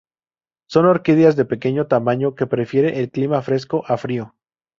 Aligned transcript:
Son 0.65 0.87
orquídeas 0.87 1.35
de 1.35 1.45
pequeño 1.45 1.85
tamaño 1.85 2.33
que 2.33 2.47
prefiere 2.47 3.01
el 3.01 3.11
clima 3.11 3.43
fresco 3.43 3.83
a 3.85 3.97
frío. 3.97 4.33